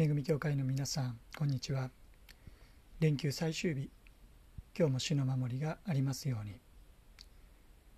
[0.00, 1.90] 恵み教会の皆さんこんにちは。
[3.00, 3.90] 連休最終日
[4.78, 6.60] 今日も主の守りがありますように。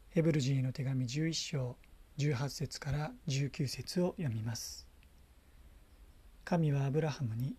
[0.09, 1.77] ヘブル人への手紙11章
[2.17, 4.89] 18節から19節を読みます。
[6.47, 7.54] 神はアブラハムに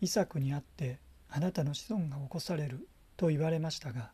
[0.00, 0.98] イサクにあって
[1.28, 2.88] あなたの子孫が起こされる
[3.18, 4.12] と言われましたが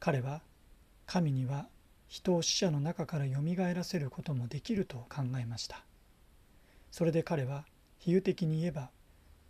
[0.00, 0.42] 彼は
[1.06, 1.68] 神には
[2.08, 5.84] 人を死者の中からよみがえらせることもできると考えました。
[6.90, 7.64] それで彼は
[8.06, 8.90] 比喩的に言えば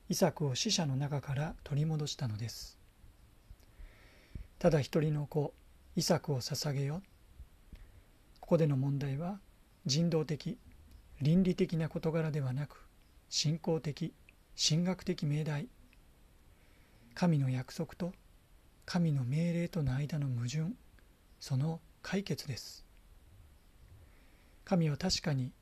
[0.08, 2.78] イサクを死者の中から取り戻したのです。
[4.58, 5.52] ただ一人の子
[5.94, 7.02] イサクを捧げよ
[8.40, 9.40] ここでの問題は
[9.84, 10.56] 人道的
[11.20, 12.80] 倫理的な事柄ではなく
[13.28, 14.14] 信仰的
[14.58, 15.68] 神学的命題。
[17.14, 18.14] 神の約束と
[18.86, 20.72] 神の命令との間の矛盾
[21.40, 22.86] その解決です。
[24.64, 25.52] 神は確かに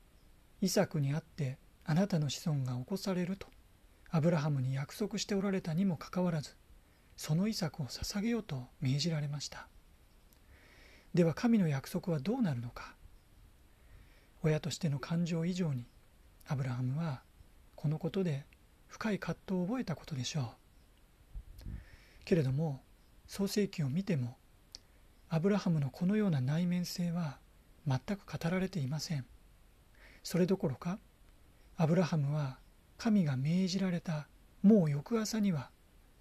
[0.61, 3.47] イサクにあってあなたの子孫が起こされると
[4.09, 6.55] アブラハムに約束しておられたにもかかわらず
[7.15, 9.67] そのイサクを捧げようと命じられました。
[11.13, 12.93] では神の約束はどうなるのか？
[14.43, 15.85] 親としての感情以上に
[16.47, 17.21] アブラハムは
[17.75, 18.45] このことで
[18.87, 21.69] 深い葛藤を覚えたことでしょう。
[22.25, 22.81] けれども
[23.27, 24.37] 創世記を見ても
[25.29, 27.37] アブラハムのこのような内面性は
[27.87, 29.25] 全く語られていません。
[30.23, 30.99] それどころか
[31.77, 32.57] アブラハムは
[32.97, 34.27] 神が命じられた
[34.63, 35.69] もう翌朝には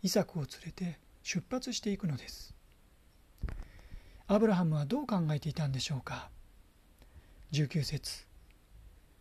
[0.02, 2.54] イサクを連れて出発していくのです。
[4.26, 6.28] アブラハムはどう考えていたんでしょうか。
[7.52, 8.26] 19節。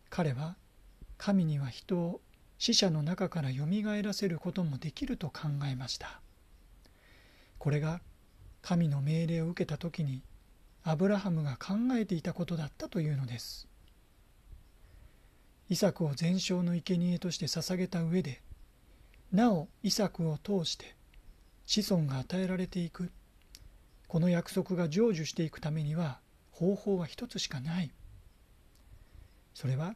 [0.10, 0.56] 彼は
[1.18, 2.22] 神には人を
[2.58, 6.20] 死者の中からよみがえらせることもできると考えました。
[7.60, 8.02] これが
[8.64, 10.24] 神の命令を受けた時に
[10.84, 13.68] アブラハムが考えていたことだったというのです。
[15.70, 18.42] イサクを全焼の生贄として捧げた上で
[19.32, 20.96] なおイサクを通して
[21.66, 23.12] 子孫が与えられていく。
[24.08, 26.20] この約束が成就していくためには
[26.52, 27.92] 方法は一つしかない。
[29.56, 29.96] それは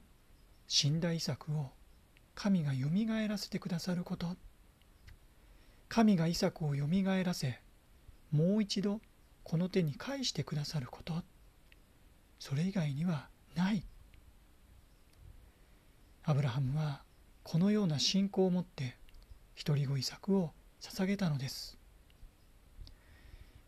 [0.67, 1.69] 死んだイサクを
[2.33, 4.35] 神がよみがえらせてくださること。
[5.87, 7.59] 神がイサクをよみがえらせ
[8.31, 9.01] もう一度
[9.43, 11.13] この手に返してくださること。
[12.39, 13.83] それ以外にはない。
[16.29, 17.03] アブラハムは
[17.41, 18.97] このような信仰を持って
[19.55, 20.51] 一人子イサクを
[20.81, 21.77] 捧げたのです。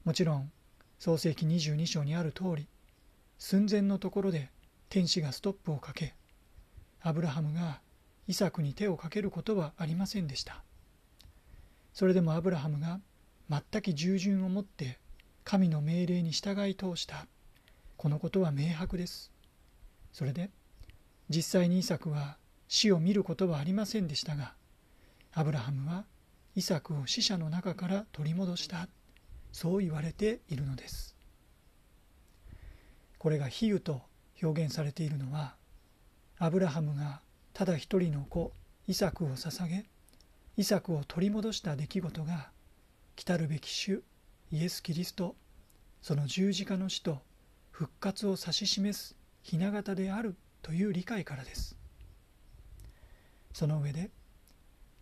[0.04, 0.52] もちろん
[1.00, 2.68] 創世紀22章にある通り
[3.38, 4.50] 寸前のところで
[4.90, 6.16] 天使がストップをかけ
[7.02, 7.80] アブラハムが
[8.28, 10.62] イサクに手をかけることはありませんでした。
[11.94, 13.00] それでもアブラハムが
[13.50, 15.00] 全く従順をもって
[15.46, 17.26] 神の命令に従い通した。
[17.96, 19.32] このことは明白です。
[20.12, 20.50] それで
[21.30, 22.36] 実際にイサクは
[22.70, 24.54] 死を見ることはありませんでしたが
[25.34, 26.06] アブラハムは
[26.56, 28.88] イサクを死者の中から取り戻した
[29.52, 31.16] そう言われているのです。
[33.18, 34.02] これが比喩と
[34.42, 35.56] 表現されているのは
[36.38, 37.22] アブラハムが
[37.54, 38.54] ただ一人の子
[38.88, 39.86] イサクを捧げ
[40.56, 42.50] イサクを取り戻した出来事が
[43.16, 44.04] 来るべき主
[44.52, 45.36] イエス・キリスト
[46.02, 47.20] その十字架の死と
[47.72, 51.79] 復活を指し示す雛形であるという理解からです。
[53.54, 54.10] その上で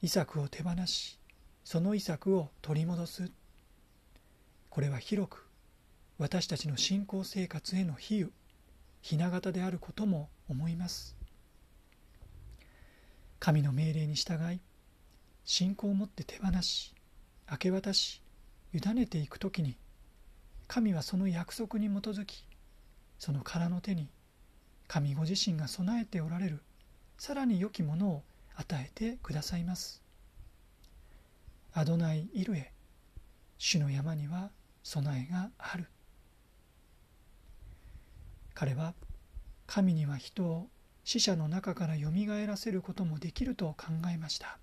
[0.02, 1.20] イサクを手放し
[1.64, 3.30] そのイサクを取り戻す。
[4.70, 5.46] これは広く
[6.18, 8.30] 私たちの信仰生活への比喩
[9.02, 11.16] 雛形であることも思います。
[13.40, 14.60] 神の命令に従い
[15.46, 16.94] 信仰を持って手放し
[17.50, 18.22] 明け渡し
[18.74, 19.78] 委ねていく時に
[20.68, 22.46] 神はその約束に基づき
[23.20, 24.10] その空の手に
[24.88, 26.62] 神ご自身が備えておられる
[27.18, 28.24] さらに良きものを
[28.60, 30.02] 与えてくださいます。
[31.74, 32.74] アドナイ・イルエ
[33.60, 34.50] 主の山には
[34.84, 35.86] 備えがある。
[38.56, 38.96] 彼は
[39.68, 40.68] 神には人を
[41.04, 44.58] 死者の中からよみがえらせることもできると考えました。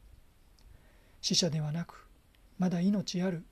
[1.20, 2.08] 死者ではなく
[2.58, 3.44] まだ命ある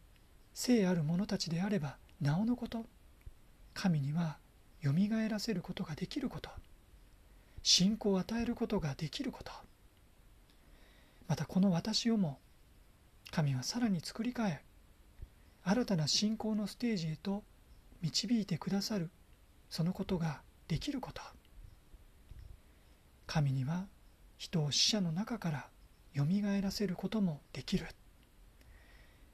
[0.54, 2.84] 生ある者たちであればなおのこと
[3.74, 4.38] 神には
[4.80, 6.50] よみがえらせることができること。
[7.62, 9.52] 信仰を与えることができること。
[11.32, 12.40] またこの私をも
[13.30, 14.60] 神はさらに作り変え
[15.64, 17.42] 新たな信仰のステージへと
[18.02, 19.08] 導いてくださる
[19.70, 21.22] そのことができること。
[23.26, 23.86] 神には
[24.36, 25.68] 人を死者の中から
[26.12, 27.86] よみがえらせることもできる。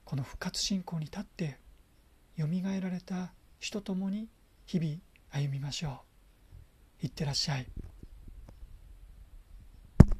[0.05, 1.57] この復活信仰に立って
[2.37, 4.29] よみがえられた主と共に
[4.65, 4.95] 日々
[5.31, 6.03] 歩みましょ
[7.01, 7.07] う。
[7.07, 7.67] いってらっしゃい。